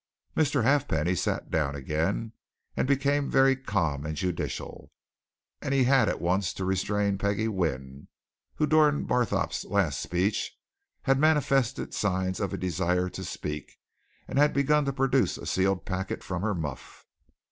Mr. 0.35 0.63
Halfpenny 0.63 1.13
sat 1.13 1.51
down 1.51 1.75
again 1.75 2.31
and 2.75 2.87
became 2.87 3.29
very 3.29 3.55
calm 3.55 4.03
and 4.03 4.17
judicial. 4.17 4.91
And 5.61 5.75
he 5.75 5.83
had 5.83 6.09
at 6.09 6.19
once 6.19 6.53
to 6.53 6.65
restrain 6.65 7.19
Peggie 7.19 7.47
Wynne, 7.47 8.07
who 8.55 8.65
during 8.65 9.05
Barthorpe's 9.05 9.63
last 9.63 9.99
speech 10.01 10.57
had 11.03 11.19
manifested 11.19 11.93
signs 11.93 12.39
of 12.39 12.51
a 12.51 12.57
desire 12.57 13.09
to 13.09 13.23
speak, 13.23 13.77
and 14.27 14.39
had 14.39 14.53
begun 14.53 14.85
to 14.85 14.91
produce 14.91 15.37
a 15.37 15.45
sealed 15.45 15.85
packet 15.85 16.23
from 16.23 16.41
her 16.41 16.55
muff. 16.55 17.05